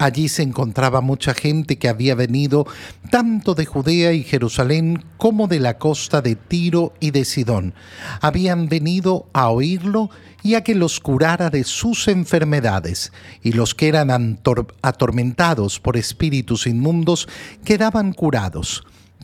Allí 0.06 0.30
se 0.30 0.44
encontraba 0.44 1.02
mucha 1.02 1.34
gente 1.34 1.80
que 1.80 1.90
había 1.90 2.14
venido 2.14 2.68
tanto 3.10 3.56
de 3.56 3.66
Judea 3.66 4.14
y 4.14 4.22
Jerusalén 4.22 5.04
como 5.18 5.48
de 5.48 5.60
la 5.60 5.80
costa 5.80 6.22
de 6.22 6.36
Tiro 6.36 6.94
y 7.00 7.10
de 7.10 7.26
Sidón. 7.26 7.74
Habían 8.22 8.70
venido 8.70 9.28
a 9.34 9.50
oírlo 9.50 10.12
y 10.44 10.54
a 10.54 10.64
que 10.64 10.76
los 10.76 11.00
curara 11.00 11.50
de 11.50 11.64
sus 11.64 12.08
enfermedades, 12.08 13.14
y 13.42 13.54
los 13.54 13.74
que 13.74 13.88
eran 13.88 14.40
atormentados 14.84 15.80
por 15.80 15.98
espíritus 15.98 16.68
inmundos 16.68 17.28
quedaban 17.64 18.14
curados. 18.14 18.84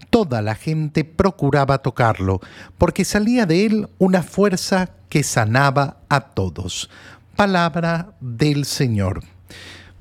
Toda 0.10 0.42
la 0.42 0.56
gente 0.56 1.04
procuraba 1.04 1.84
tocarlo, 1.84 2.42
porque 2.80 3.06
salía 3.06 3.46
de 3.46 3.68
él 3.68 3.88
una 4.00 4.24
fuerza 4.24 4.90
que 5.10 5.22
sanaba 5.22 5.98
a 6.10 6.22
todos. 6.22 6.90
Palabra 7.36 8.16
del 8.20 8.66
Señor. 8.66 9.22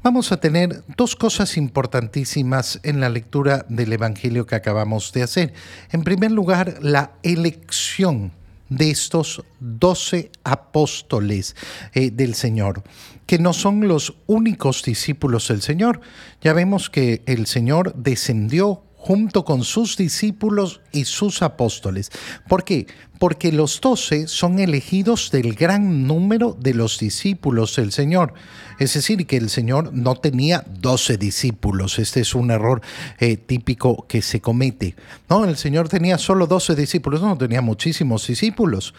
Vamos 0.02 0.32
a 0.32 0.40
tener 0.40 0.82
dos 0.96 1.14
cosas 1.14 1.58
importantísimas 1.58 2.80
en 2.84 3.00
la 3.00 3.10
lectura 3.10 3.66
del 3.68 3.92
Evangelio 3.92 4.46
que 4.46 4.54
acabamos 4.54 5.12
de 5.12 5.22
hacer. 5.22 5.52
En 5.92 6.04
primer 6.04 6.30
lugar, 6.30 6.78
la 6.80 7.12
elección 7.22 8.32
de 8.70 8.90
estos 8.90 9.44
doce 9.58 10.30
apóstoles 10.42 11.54
eh, 11.92 12.10
del 12.10 12.34
Señor, 12.34 12.82
que 13.26 13.38
no 13.38 13.52
son 13.52 13.88
los 13.88 14.14
únicos 14.26 14.82
discípulos 14.84 15.48
del 15.48 15.60
Señor. 15.60 16.00
Ya 16.40 16.54
vemos 16.54 16.88
que 16.88 17.22
el 17.26 17.46
Señor 17.46 17.94
descendió 17.94 18.82
junto 19.00 19.46
con 19.46 19.64
sus 19.64 19.96
discípulos 19.96 20.82
y 20.92 21.06
sus 21.06 21.40
apóstoles. 21.40 22.10
¿Por 22.46 22.64
qué? 22.64 22.86
Porque 23.18 23.50
los 23.50 23.80
doce 23.80 24.28
son 24.28 24.58
elegidos 24.58 25.30
del 25.30 25.54
gran 25.54 26.06
número 26.06 26.54
de 26.60 26.74
los 26.74 26.98
discípulos 26.98 27.74
del 27.76 27.92
Señor. 27.92 28.34
Es 28.78 28.92
decir, 28.92 29.26
que 29.26 29.38
el 29.38 29.48
Señor 29.48 29.94
no 29.94 30.16
tenía 30.16 30.66
doce 30.68 31.16
discípulos. 31.16 31.98
Este 31.98 32.20
es 32.20 32.34
un 32.34 32.50
error 32.50 32.82
eh, 33.18 33.38
típico 33.38 34.06
que 34.06 34.20
se 34.20 34.42
comete. 34.42 34.94
No, 35.30 35.46
el 35.46 35.56
Señor 35.56 35.88
tenía 35.88 36.18
solo 36.18 36.46
doce 36.46 36.74
discípulos, 36.74 37.22
no, 37.22 37.38
tenía 37.38 37.62
muchísimos 37.62 38.26
discípulos, 38.26 38.92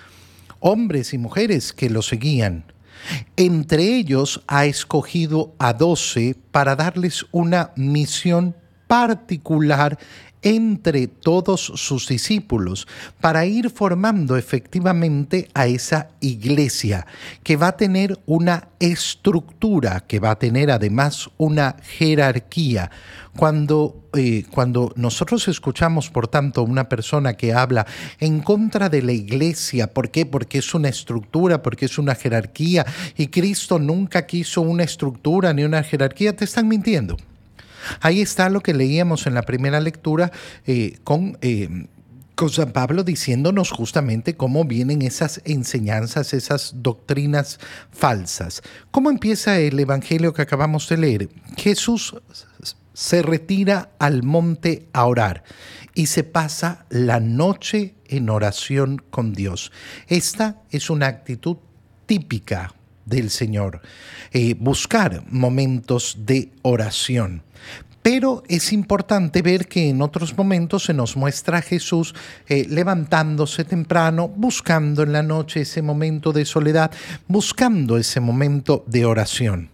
hombres 0.59 1.13
y 1.13 1.19
mujeres 1.19 1.73
que 1.73 1.91
lo 1.91 2.01
seguían. 2.01 2.65
Entre 3.35 3.97
ellos 3.97 4.41
ha 4.47 4.65
escogido 4.65 5.53
a 5.59 5.73
doce 5.73 6.35
para 6.51 6.75
darles 6.75 7.27
una 7.31 7.71
misión 7.75 8.55
particular 8.91 9.97
entre 10.41 11.07
todos 11.07 11.61
sus 11.61 12.09
discípulos 12.09 12.89
para 13.21 13.45
ir 13.45 13.69
formando 13.69 14.35
efectivamente 14.35 15.47
a 15.53 15.67
esa 15.67 16.09
iglesia 16.19 17.07
que 17.41 17.55
va 17.55 17.69
a 17.69 17.77
tener 17.77 18.19
una 18.25 18.67
estructura, 18.81 20.01
que 20.01 20.19
va 20.19 20.31
a 20.31 20.39
tener 20.39 20.71
además 20.71 21.29
una 21.37 21.77
jerarquía. 21.81 22.91
Cuando, 23.37 24.09
eh, 24.13 24.43
cuando 24.51 24.91
nosotros 24.97 25.47
escuchamos, 25.47 26.09
por 26.09 26.27
tanto, 26.27 26.63
una 26.63 26.89
persona 26.89 27.35
que 27.35 27.53
habla 27.53 27.87
en 28.19 28.41
contra 28.41 28.89
de 28.89 29.03
la 29.03 29.13
iglesia, 29.13 29.93
¿por 29.93 30.11
qué? 30.11 30.25
Porque 30.25 30.57
es 30.57 30.73
una 30.73 30.89
estructura, 30.89 31.63
porque 31.63 31.85
es 31.85 31.97
una 31.97 32.13
jerarquía, 32.13 32.85
y 33.15 33.27
Cristo 33.27 33.79
nunca 33.79 34.25
quiso 34.25 34.59
una 34.59 34.83
estructura 34.83 35.53
ni 35.53 35.63
una 35.63 35.81
jerarquía, 35.81 36.35
te 36.35 36.43
están 36.43 36.67
mintiendo. 36.67 37.15
Ahí 38.01 38.21
está 38.21 38.49
lo 38.49 38.61
que 38.61 38.73
leíamos 38.73 39.27
en 39.27 39.33
la 39.33 39.43
primera 39.43 39.79
lectura 39.79 40.31
eh. 40.65 40.97
Eh, 41.41 41.87
con 42.35 42.49
San 42.49 42.71
Pablo 42.71 43.03
diciéndonos 43.03 43.69
justamente 43.69 44.35
cómo 44.35 44.65
vienen 44.65 45.03
esas 45.03 45.41
enseñanzas, 45.45 46.33
esas 46.33 46.73
doctrinas 46.77 47.59
falsas. 47.91 48.63
¿Cómo 48.89 49.11
empieza 49.11 49.59
el 49.59 49.79
Evangelio 49.79 50.33
que 50.33 50.41
acabamos 50.41 50.89
de 50.89 50.97
leer? 50.97 51.29
Jesús 51.55 52.15
se 52.93 53.21
retira 53.21 53.91
al 53.99 54.23
monte 54.23 54.87
a 54.91 55.05
orar 55.05 55.43
y 55.93 56.07
se 56.07 56.23
pasa 56.23 56.85
la 56.89 57.19
noche 57.19 57.93
en 58.07 58.27
oración 58.29 59.03
con 59.11 59.33
Dios. 59.33 59.71
Esta 60.07 60.63
es 60.71 60.89
una 60.89 61.07
actitud 61.07 61.57
típica 62.07 62.73
del 63.05 63.29
Señor, 63.29 63.81
eh, 64.31 64.55
buscar 64.55 65.23
momentos 65.29 66.17
de 66.25 66.49
oración. 66.61 67.43
Pero 68.01 68.41
es 68.47 68.73
importante 68.73 69.41
ver 69.41 69.67
que 69.67 69.89
en 69.89 70.01
otros 70.01 70.35
momentos 70.35 70.85
se 70.85 70.93
nos 70.93 71.15
muestra 71.15 71.59
a 71.59 71.61
Jesús 71.61 72.15
eh, 72.47 72.65
levantándose 72.67 73.63
temprano, 73.63 74.27
buscando 74.27 75.03
en 75.03 75.13
la 75.13 75.21
noche 75.21 75.61
ese 75.61 75.83
momento 75.83 76.33
de 76.33 76.45
soledad, 76.45 76.91
buscando 77.27 77.97
ese 77.97 78.19
momento 78.19 78.83
de 78.87 79.05
oración. 79.05 79.69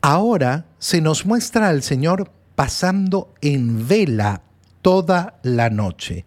Ahora 0.00 0.66
se 0.78 1.00
nos 1.00 1.26
muestra 1.26 1.68
al 1.68 1.82
Señor 1.82 2.30
pasando 2.54 3.34
en 3.40 3.88
vela 3.88 4.42
toda 4.80 5.38
la 5.42 5.70
noche. 5.70 6.24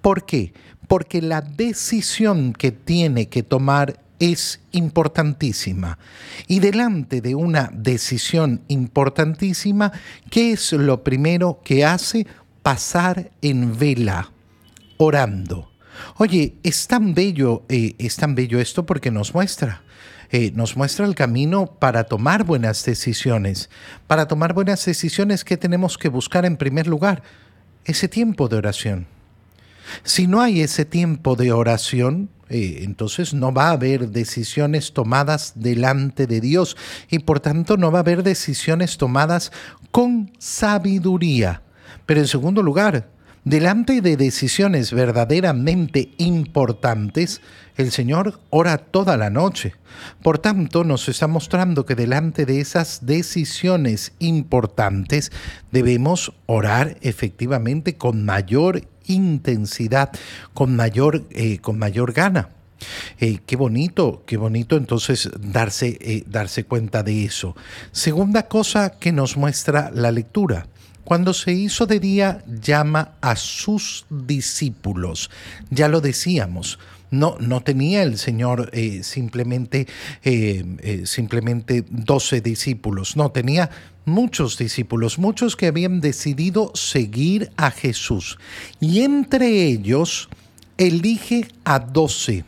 ¿Por 0.00 0.24
qué? 0.24 0.54
Porque 0.88 1.20
la 1.20 1.42
decisión 1.42 2.52
que 2.52 2.72
tiene 2.72 3.28
que 3.28 3.42
tomar 3.42 4.00
es 4.22 4.60
importantísima. 4.70 5.98
Y 6.46 6.60
delante 6.60 7.20
de 7.20 7.34
una 7.34 7.70
decisión 7.74 8.62
importantísima, 8.68 9.90
¿qué 10.30 10.52
es 10.52 10.72
lo 10.72 11.02
primero 11.02 11.60
que 11.64 11.84
hace? 11.84 12.28
Pasar 12.62 13.32
en 13.42 13.76
vela, 13.76 14.30
orando. 14.96 15.72
Oye, 16.18 16.54
es 16.62 16.86
tan 16.86 17.14
bello, 17.14 17.64
eh, 17.68 17.96
es 17.98 18.14
tan 18.14 18.36
bello 18.36 18.60
esto 18.60 18.86
porque 18.86 19.10
nos 19.10 19.34
muestra. 19.34 19.82
Eh, 20.30 20.52
nos 20.54 20.76
muestra 20.76 21.04
el 21.04 21.16
camino 21.16 21.66
para 21.66 22.04
tomar 22.04 22.44
buenas 22.44 22.84
decisiones. 22.84 23.70
Para 24.06 24.28
tomar 24.28 24.54
buenas 24.54 24.84
decisiones, 24.84 25.44
¿qué 25.44 25.56
tenemos 25.56 25.98
que 25.98 26.08
buscar 26.08 26.44
en 26.44 26.56
primer 26.56 26.86
lugar? 26.86 27.24
Ese 27.84 28.06
tiempo 28.06 28.48
de 28.48 28.56
oración. 28.56 29.11
Si 30.04 30.26
no 30.26 30.40
hay 30.40 30.60
ese 30.60 30.84
tiempo 30.84 31.36
de 31.36 31.52
oración, 31.52 32.30
eh, 32.48 32.80
entonces 32.82 33.32
no 33.34 33.52
va 33.52 33.68
a 33.68 33.72
haber 33.72 34.10
decisiones 34.10 34.92
tomadas 34.92 35.52
delante 35.56 36.26
de 36.26 36.40
Dios 36.40 36.76
y 37.10 37.20
por 37.20 37.40
tanto 37.40 37.76
no 37.76 37.90
va 37.90 38.00
a 38.00 38.02
haber 38.02 38.22
decisiones 38.22 38.98
tomadas 38.98 39.52
con 39.90 40.32
sabiduría. 40.38 41.62
Pero 42.06 42.20
en 42.20 42.28
segundo 42.28 42.62
lugar, 42.62 43.08
Delante 43.44 44.00
de 44.02 44.16
decisiones 44.16 44.92
verdaderamente 44.92 46.12
importantes, 46.18 47.40
el 47.76 47.90
Señor 47.90 48.38
ora 48.50 48.78
toda 48.78 49.16
la 49.16 49.30
noche. 49.30 49.74
Por 50.22 50.38
tanto, 50.38 50.84
nos 50.84 51.08
está 51.08 51.26
mostrando 51.26 51.84
que 51.84 51.96
delante 51.96 52.46
de 52.46 52.60
esas 52.60 53.04
decisiones 53.04 54.12
importantes 54.20 55.32
debemos 55.72 56.32
orar 56.46 56.98
efectivamente 57.00 57.96
con 57.96 58.24
mayor 58.24 58.82
intensidad, 59.06 60.10
con 60.54 60.76
mayor, 60.76 61.24
eh, 61.30 61.58
con 61.58 61.78
mayor 61.78 62.12
gana. 62.12 62.50
Eh, 63.20 63.38
qué 63.46 63.56
bonito, 63.56 64.24
qué 64.26 64.36
bonito 64.36 64.76
entonces 64.76 65.30
darse, 65.38 65.98
eh, 66.00 66.24
darse 66.26 66.64
cuenta 66.64 67.02
de 67.02 67.24
eso. 67.24 67.54
Segunda 67.92 68.48
cosa 68.48 68.90
que 68.98 69.12
nos 69.12 69.36
muestra 69.36 69.90
la 69.94 70.10
lectura. 70.10 70.66
Cuando 71.04 71.32
se 71.34 71.52
hizo 71.52 71.86
de 71.86 72.00
día, 72.00 72.44
llama 72.46 73.12
a 73.20 73.36
sus 73.36 74.06
discípulos. 74.08 75.30
Ya 75.70 75.88
lo 75.88 76.00
decíamos. 76.00 76.78
No, 77.10 77.36
no 77.40 77.60
tenía 77.60 78.02
el 78.04 78.16
Señor 78.16 78.70
simplemente, 79.02 79.86
simplemente 81.04 81.84
12 81.90 82.40
discípulos, 82.40 83.18
no, 83.18 83.30
tenía 83.30 83.68
muchos 84.04 84.58
discípulos, 84.58 85.18
muchos 85.18 85.56
que 85.56 85.66
habían 85.66 86.00
decidido 86.00 86.70
seguir 86.74 87.50
a 87.56 87.70
Jesús. 87.70 88.38
Y 88.80 89.02
entre 89.02 89.66
ellos 89.66 90.28
elige 90.76 91.48
a 91.64 91.78
12 91.78 92.44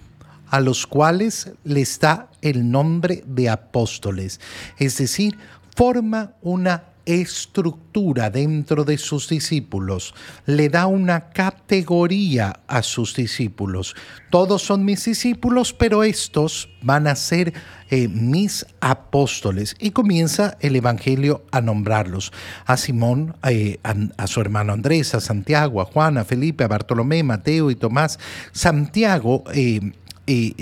a 0.55 0.61
los 0.61 0.87
cuales 0.87 1.51
les 1.65 1.99
da 1.99 2.29
el 2.41 2.71
nombre 2.71 3.25
de 3.27 3.49
apóstoles. 3.49 4.41
Es 4.79 4.99
decir, 4.99 5.37
forma 5.75 6.35
una 6.43 6.85
estructura 7.07 8.31
dentro 8.31 8.85
de 8.85 8.99
sus 8.99 9.29
discípulos, 9.29 10.15
le 10.47 10.69
da 10.69 10.87
una 10.87 11.31
categoría 11.31 12.61
a 12.67 12.83
sus 12.83 13.15
discípulos. 13.15 13.95
Todos 14.31 14.63
son 14.63 14.85
mis 14.85 15.05
discípulos, 15.05 15.73
pero 15.73 16.05
estos 16.05 16.69
van 16.83 17.07
a 17.07 17.15
ser 17.15 17.53
eh, 17.91 18.09
mis 18.09 18.67
apóstoles. 18.81 19.77
Y 19.79 19.91
comienza 19.91 20.57
el 20.61 20.77
Evangelio 20.77 21.45
a 21.51 21.61
nombrarlos. 21.61 22.33
A 22.67 22.77
Simón, 22.77 23.37
eh, 23.49 23.79
a, 23.83 24.27
su 24.27 24.41
hermano 24.41 24.73
Andrés, 24.73 25.15
a 25.15 25.21
Santiago, 25.21 25.81
a 25.81 25.85
Juan, 25.85 26.19
a 26.19 26.25
Felipe, 26.25 26.65
a 26.65 26.69
Bartolomé, 26.69 27.23
Mateo 27.23 27.71
y 27.71 27.77
Tomás. 27.77 28.19
Santiago... 28.53 29.45
Eh, 29.55 29.93
y, 30.27 30.55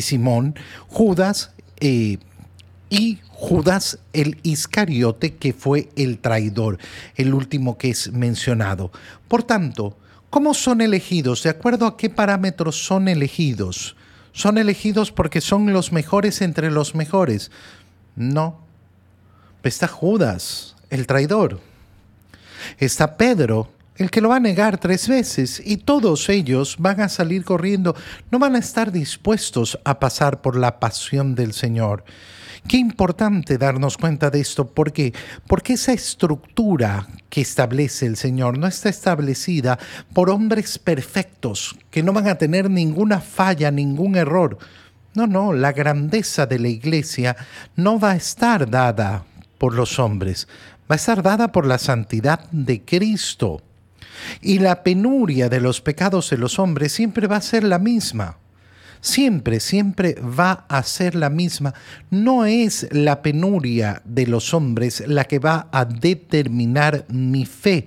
Simón, 0.00 0.54
Judas 0.88 1.52
y 1.78 2.18
Judas 3.40 3.98
el 4.12 4.38
Iscariote, 4.42 5.36
que 5.36 5.54
fue 5.54 5.88
el 5.96 6.18
traidor, 6.18 6.76
el 7.16 7.32
último 7.32 7.78
que 7.78 7.88
es 7.88 8.12
mencionado. 8.12 8.92
Por 9.28 9.44
tanto, 9.44 9.96
¿cómo 10.28 10.52
son 10.52 10.82
elegidos? 10.82 11.42
¿De 11.42 11.48
acuerdo 11.48 11.86
a 11.86 11.96
qué 11.96 12.10
parámetros 12.10 12.84
son 12.84 13.08
elegidos? 13.08 13.96
¿Son 14.32 14.58
elegidos 14.58 15.10
porque 15.10 15.40
son 15.40 15.72
los 15.72 15.90
mejores 15.90 16.42
entre 16.42 16.70
los 16.70 16.94
mejores? 16.94 17.50
No. 18.14 18.60
Está 19.62 19.88
Judas, 19.88 20.76
el 20.90 21.06
traidor. 21.06 21.60
Está 22.76 23.16
Pedro, 23.16 23.72
el 24.00 24.10
que 24.10 24.22
lo 24.22 24.30
va 24.30 24.36
a 24.36 24.40
negar 24.40 24.78
tres 24.78 25.08
veces 25.08 25.62
y 25.62 25.76
todos 25.76 26.30
ellos 26.30 26.76
van 26.78 27.02
a 27.02 27.10
salir 27.10 27.44
corriendo, 27.44 27.94
no 28.30 28.38
van 28.38 28.56
a 28.56 28.58
estar 28.58 28.92
dispuestos 28.92 29.78
a 29.84 30.00
pasar 30.00 30.40
por 30.40 30.56
la 30.56 30.80
pasión 30.80 31.34
del 31.34 31.52
Señor. 31.52 32.04
Qué 32.66 32.78
importante 32.78 33.58
darnos 33.58 33.98
cuenta 33.98 34.30
de 34.30 34.40
esto, 34.40 34.66
¿por 34.68 34.92
qué? 34.92 35.12
Porque 35.46 35.74
esa 35.74 35.92
estructura 35.92 37.08
que 37.28 37.42
establece 37.42 38.06
el 38.06 38.16
Señor 38.16 38.56
no 38.56 38.66
está 38.66 38.88
establecida 38.88 39.78
por 40.14 40.30
hombres 40.30 40.78
perfectos, 40.78 41.76
que 41.90 42.02
no 42.02 42.14
van 42.14 42.28
a 42.28 42.36
tener 42.36 42.70
ninguna 42.70 43.20
falla, 43.20 43.70
ningún 43.70 44.16
error. 44.16 44.56
No, 45.12 45.26
no, 45.26 45.52
la 45.52 45.72
grandeza 45.72 46.46
de 46.46 46.58
la 46.58 46.68
iglesia 46.68 47.36
no 47.76 48.00
va 48.00 48.12
a 48.12 48.16
estar 48.16 48.70
dada 48.70 49.24
por 49.58 49.74
los 49.74 49.98
hombres, 49.98 50.48
va 50.90 50.94
a 50.94 50.96
estar 50.96 51.22
dada 51.22 51.52
por 51.52 51.66
la 51.66 51.76
santidad 51.76 52.48
de 52.50 52.82
Cristo. 52.82 53.60
Y 54.40 54.58
la 54.58 54.82
penuria 54.82 55.48
de 55.48 55.60
los 55.60 55.80
pecados 55.80 56.30
de 56.30 56.38
los 56.38 56.58
hombres 56.58 56.92
siempre 56.92 57.26
va 57.26 57.36
a 57.36 57.42
ser 57.42 57.64
la 57.64 57.78
misma. 57.78 58.36
Siempre, 59.00 59.60
siempre 59.60 60.16
va 60.20 60.66
a 60.68 60.82
ser 60.82 61.14
la 61.14 61.30
misma. 61.30 61.72
No 62.10 62.44
es 62.44 62.86
la 62.90 63.22
penuria 63.22 64.02
de 64.04 64.26
los 64.26 64.52
hombres 64.52 65.02
la 65.06 65.24
que 65.24 65.38
va 65.38 65.68
a 65.72 65.84
determinar 65.84 67.06
mi 67.08 67.46
fe. 67.46 67.86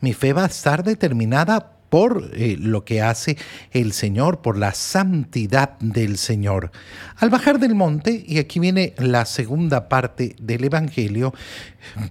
Mi 0.00 0.14
fe 0.14 0.32
va 0.32 0.44
a 0.44 0.48
estar 0.48 0.82
determinada 0.82 1.74
por 1.94 2.30
eh, 2.32 2.56
lo 2.58 2.84
que 2.84 3.02
hace 3.02 3.36
el 3.70 3.92
Señor, 3.92 4.42
por 4.42 4.58
la 4.58 4.74
santidad 4.74 5.78
del 5.78 6.18
Señor. 6.18 6.72
Al 7.16 7.30
bajar 7.30 7.60
del 7.60 7.76
monte, 7.76 8.24
y 8.26 8.38
aquí 8.38 8.58
viene 8.58 8.94
la 8.98 9.24
segunda 9.26 9.88
parte 9.88 10.34
del 10.40 10.64
Evangelio, 10.64 11.32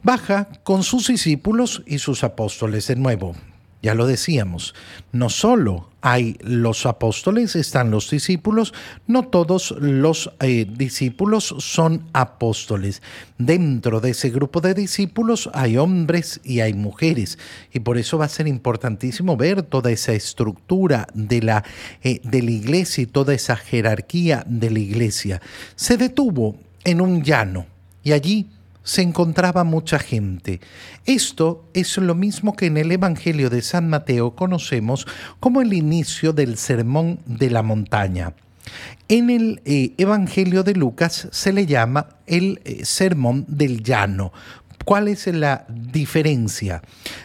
baja 0.01 0.47
con 0.63 0.83
sus 0.83 1.07
discípulos 1.07 1.83
y 1.85 1.97
sus 1.97 2.23
apóstoles 2.23 2.87
de 2.87 2.95
nuevo. 2.95 3.35
Ya 3.83 3.95
lo 3.95 4.07
decíamos, 4.07 4.73
no 5.11 5.29
solo 5.29 5.89
hay 5.99 6.37
los 6.39 6.85
apóstoles, 6.85 7.57
están 7.57 7.91
los 7.91 8.09
discípulos, 8.09 8.73
no 9.07 9.27
todos 9.27 9.71
los 9.77 10.31
eh, 10.39 10.65
discípulos 10.65 11.53
son 11.59 12.07
apóstoles. 12.13 13.01
Dentro 13.37 13.99
de 13.99 14.11
ese 14.11 14.29
grupo 14.29 14.61
de 14.61 14.73
discípulos 14.73 15.49
hay 15.53 15.75
hombres 15.75 16.39
y 16.45 16.61
hay 16.61 16.73
mujeres, 16.73 17.37
y 17.73 17.81
por 17.81 17.97
eso 17.97 18.17
va 18.17 18.23
a 18.23 18.29
ser 18.29 18.47
importantísimo 18.47 19.35
ver 19.35 19.63
toda 19.63 19.91
esa 19.91 20.13
estructura 20.13 21.05
de 21.13 21.41
la, 21.41 21.65
eh, 22.03 22.21
de 22.23 22.41
la 22.41 22.51
iglesia 22.51 23.01
y 23.03 23.07
toda 23.07 23.33
esa 23.33 23.57
jerarquía 23.57 24.45
de 24.47 24.71
la 24.71 24.79
iglesia. 24.79 25.41
Se 25.75 25.97
detuvo 25.97 26.55
en 26.85 27.01
un 27.01 27.21
llano 27.21 27.65
y 28.01 28.13
allí 28.13 28.47
se 28.83 29.01
encontraba 29.01 29.63
mucha 29.63 29.99
gente. 29.99 30.59
Esto 31.05 31.65
es 31.73 31.97
lo 31.97 32.15
mismo 32.15 32.55
que 32.55 32.67
en 32.67 32.77
el 32.77 32.91
Evangelio 32.91 33.49
de 33.49 33.61
San 33.61 33.89
Mateo 33.89 34.35
conocemos 34.35 35.07
como 35.39 35.61
el 35.61 35.73
inicio 35.73 36.33
del 36.33 36.57
Sermón 36.57 37.19
de 37.25 37.49
la 37.49 37.63
Montaña. 37.63 38.33
En 39.07 39.29
el 39.29 39.61
eh, 39.65 39.93
Evangelio 39.97 40.63
de 40.63 40.73
Lucas 40.73 41.27
se 41.31 41.51
le 41.51 41.65
llama 41.65 42.09
el 42.27 42.61
eh, 42.63 42.85
Sermón 42.85 43.45
del 43.47 43.83
Llano. 43.83 44.31
¿Cuál 44.85 45.07
es 45.07 45.27
la 45.27 45.65
diferencia? 45.69 46.81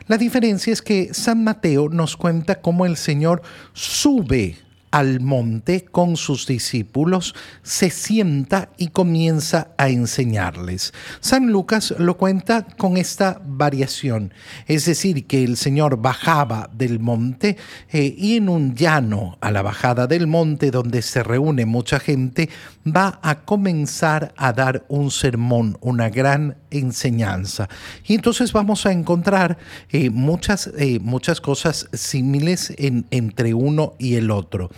La 0.06 0.16
diferencia 0.16 0.72
es 0.72 0.80
que 0.80 1.12
San 1.12 1.42
Mateo 1.42 1.88
nos 1.88 2.16
cuenta 2.16 2.60
cómo 2.60 2.86
el 2.86 2.96
Señor 2.96 3.42
sube 3.72 4.56
al 4.90 5.20
monte 5.20 5.84
con 5.84 6.16
sus 6.16 6.46
discípulos, 6.46 7.34
se 7.62 7.90
sienta 7.90 8.70
y 8.76 8.88
comienza 8.88 9.68
a 9.76 9.88
enseñarles. 9.88 10.92
San 11.20 11.50
Lucas 11.50 11.94
lo 11.98 12.16
cuenta 12.16 12.66
con 12.76 12.96
esta 12.96 13.40
variación, 13.44 14.32
es 14.66 14.86
decir, 14.86 15.26
que 15.26 15.44
el 15.44 15.56
Señor 15.56 15.98
bajaba 16.00 16.70
del 16.72 17.00
monte 17.00 17.56
eh, 17.90 18.14
y 18.16 18.36
en 18.36 18.48
un 18.48 18.74
llano 18.74 19.38
a 19.40 19.50
la 19.50 19.62
bajada 19.62 20.06
del 20.06 20.26
monte 20.26 20.70
donde 20.70 21.02
se 21.02 21.22
reúne 21.22 21.66
mucha 21.66 22.00
gente, 22.00 22.48
va 22.86 23.18
a 23.22 23.40
comenzar 23.44 24.32
a 24.36 24.52
dar 24.52 24.84
un 24.88 25.10
sermón, 25.10 25.76
una 25.80 26.08
gran 26.08 26.56
enseñanza. 26.70 27.68
Y 28.06 28.14
entonces 28.14 28.52
vamos 28.52 28.86
a 28.86 28.92
encontrar 28.92 29.58
eh, 29.90 30.10
muchas, 30.10 30.70
eh, 30.78 30.98
muchas 31.00 31.40
cosas 31.40 31.88
similares 31.92 32.72
entre 32.78 33.54
uno 33.54 33.94
y 33.98 34.14
el 34.14 34.30
otro. 34.30 34.70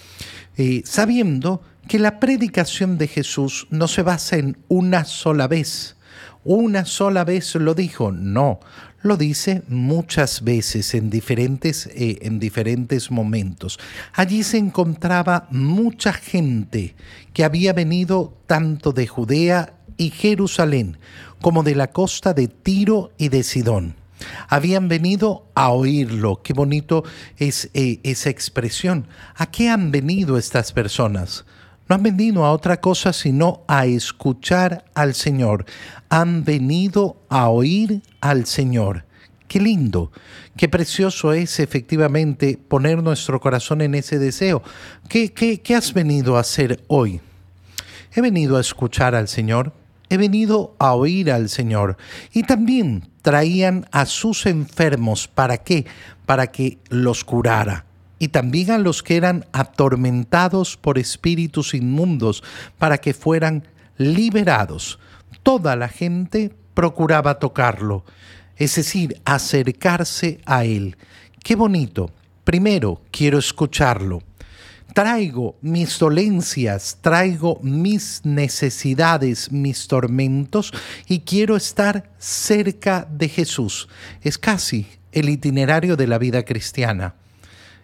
Eh, 0.56 0.82
sabiendo 0.84 1.62
que 1.88 1.98
la 1.98 2.20
predicación 2.20 2.98
de 2.98 3.08
Jesús 3.08 3.66
no 3.70 3.88
se 3.88 4.02
basa 4.02 4.36
en 4.36 4.58
una 4.68 5.04
sola 5.04 5.48
vez. 5.48 5.96
Una 6.44 6.84
sola 6.84 7.24
vez 7.24 7.54
lo 7.54 7.74
dijo, 7.74 8.12
no, 8.12 8.60
lo 9.02 9.16
dice 9.16 9.62
muchas 9.68 10.42
veces 10.42 10.94
en 10.94 11.10
diferentes, 11.10 11.86
eh, 11.94 12.18
en 12.22 12.38
diferentes 12.38 13.10
momentos. 13.10 13.78
Allí 14.12 14.42
se 14.42 14.58
encontraba 14.58 15.48
mucha 15.50 16.12
gente 16.12 16.94
que 17.32 17.44
había 17.44 17.72
venido 17.72 18.38
tanto 18.46 18.92
de 18.92 19.06
Judea 19.06 19.74
y 19.96 20.10
Jerusalén 20.10 20.98
como 21.40 21.62
de 21.62 21.74
la 21.74 21.90
costa 21.90 22.34
de 22.34 22.48
Tiro 22.48 23.12
y 23.18 23.28
de 23.28 23.42
Sidón. 23.42 23.99
Habían 24.48 24.88
venido 24.88 25.46
a 25.54 25.70
oírlo. 25.70 26.42
Qué 26.42 26.52
bonito 26.52 27.04
es 27.36 27.70
eh, 27.74 28.00
esa 28.02 28.30
expresión. 28.30 29.06
¿A 29.36 29.50
qué 29.50 29.68
han 29.68 29.90
venido 29.90 30.38
estas 30.38 30.72
personas? 30.72 31.44
No 31.88 31.96
han 31.96 32.02
venido 32.02 32.44
a 32.44 32.52
otra 32.52 32.80
cosa 32.80 33.12
sino 33.12 33.64
a 33.66 33.86
escuchar 33.86 34.84
al 34.94 35.14
Señor. 35.14 35.66
Han 36.08 36.44
venido 36.44 37.16
a 37.28 37.48
oír 37.48 38.02
al 38.20 38.46
Señor. 38.46 39.04
Qué 39.48 39.58
lindo, 39.58 40.12
qué 40.56 40.68
precioso 40.68 41.32
es 41.32 41.58
efectivamente 41.58 42.56
poner 42.68 43.02
nuestro 43.02 43.40
corazón 43.40 43.80
en 43.80 43.96
ese 43.96 44.20
deseo. 44.20 44.62
¿Qué, 45.08 45.32
qué, 45.32 45.60
qué 45.60 45.74
has 45.74 45.92
venido 45.92 46.36
a 46.36 46.40
hacer 46.40 46.84
hoy? 46.86 47.20
He 48.12 48.20
venido 48.20 48.56
a 48.56 48.60
escuchar 48.60 49.16
al 49.16 49.26
Señor 49.26 49.72
he 50.10 50.18
venido 50.18 50.76
a 50.78 50.92
oír 50.94 51.32
al 51.32 51.48
Señor. 51.48 51.96
Y 52.32 52.42
también 52.42 53.08
traían 53.22 53.86
a 53.90 54.04
sus 54.04 54.44
enfermos. 54.44 55.28
¿Para 55.28 55.56
qué? 55.58 55.86
para 56.30 56.52
que 56.52 56.78
los 56.90 57.24
curara 57.24 57.86
y 58.20 58.28
también 58.28 58.70
a 58.70 58.78
los 58.78 59.02
que 59.02 59.16
eran 59.16 59.46
atormentados 59.50 60.76
por 60.76 60.96
espíritus 60.96 61.74
inmundos 61.74 62.44
para 62.78 62.98
que 62.98 63.14
fueran 63.14 63.66
liberados. 63.96 65.00
Toda 65.42 65.74
la 65.74 65.88
gente 65.88 66.54
procuraba 66.72 67.40
tocarlo, 67.40 68.04
es 68.54 68.76
decir, 68.76 69.20
acercarse 69.24 70.40
a 70.46 70.64
él. 70.64 70.96
Qué 71.42 71.56
bonito. 71.56 72.12
Primero, 72.44 73.02
quiero 73.10 73.36
escucharlo. 73.36 74.22
Traigo 74.94 75.56
mis 75.62 75.98
dolencias, 75.98 76.98
traigo 77.00 77.60
mis 77.62 78.22
necesidades, 78.24 79.52
mis 79.52 79.86
tormentos 79.86 80.72
y 81.06 81.20
quiero 81.20 81.56
estar 81.56 82.10
cerca 82.18 83.06
de 83.10 83.28
Jesús. 83.28 83.88
Es 84.22 84.38
casi 84.38 84.86
el 85.12 85.28
itinerario 85.28 85.96
de 85.96 86.06
la 86.06 86.18
vida 86.18 86.44
cristiana 86.44 87.14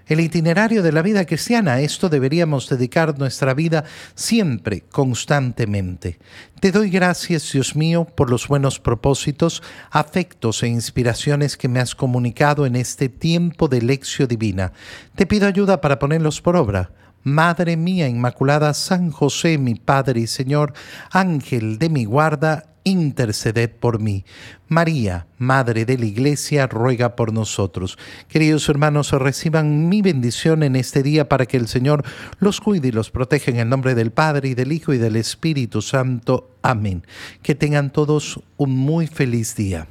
el 0.06 0.20
itinerario 0.20 0.82
de 0.82 0.92
la 0.92 1.02
vida 1.02 1.24
cristiana. 1.24 1.80
Esto 1.80 2.08
deberíamos 2.08 2.68
dedicar 2.68 3.18
nuestra 3.18 3.54
vida 3.54 3.84
siempre, 4.14 4.82
constantemente. 4.90 6.18
Te 6.60 6.72
doy 6.72 6.90
gracias, 6.90 7.52
Dios 7.52 7.76
mío, 7.76 8.04
por 8.04 8.30
los 8.30 8.48
buenos 8.48 8.80
propósitos, 8.80 9.62
afectos 9.90 10.62
e 10.62 10.68
inspiraciones 10.68 11.56
que 11.56 11.68
me 11.68 11.80
has 11.80 11.94
comunicado 11.94 12.66
en 12.66 12.76
este 12.76 13.08
tiempo 13.08 13.68
de 13.68 13.82
lección 13.82 14.28
divina. 14.28 14.72
Te 15.14 15.26
pido 15.26 15.46
ayuda 15.46 15.80
para 15.80 15.98
ponerlos 15.98 16.40
por 16.40 16.56
obra. 16.56 16.90
Madre 17.26 17.76
mía 17.76 18.06
Inmaculada, 18.06 18.72
San 18.72 19.10
José, 19.10 19.58
mi 19.58 19.74
Padre 19.74 20.20
y 20.20 20.26
Señor, 20.28 20.74
Ángel 21.10 21.76
de 21.76 21.88
mi 21.88 22.04
guarda, 22.04 22.66
interceded 22.84 23.68
por 23.68 23.98
mí. 23.98 24.24
María, 24.68 25.26
Madre 25.36 25.84
de 25.84 25.98
la 25.98 26.06
Iglesia, 26.06 26.68
ruega 26.68 27.16
por 27.16 27.32
nosotros. 27.32 27.98
Queridos 28.28 28.68
hermanos, 28.68 29.10
reciban 29.10 29.88
mi 29.88 30.02
bendición 30.02 30.62
en 30.62 30.76
este 30.76 31.02
día 31.02 31.28
para 31.28 31.46
que 31.46 31.56
el 31.56 31.66
Señor 31.66 32.04
los 32.38 32.60
cuide 32.60 32.88
y 32.88 32.92
los 32.92 33.10
proteja 33.10 33.50
en 33.50 33.56
el 33.56 33.68
nombre 33.68 33.96
del 33.96 34.12
Padre 34.12 34.50
y 34.50 34.54
del 34.54 34.70
Hijo 34.70 34.92
y 34.92 34.98
del 34.98 35.16
Espíritu 35.16 35.82
Santo. 35.82 36.52
Amén. 36.62 37.02
Que 37.42 37.56
tengan 37.56 37.90
todos 37.90 38.40
un 38.56 38.70
muy 38.70 39.08
feliz 39.08 39.56
día. 39.56 39.88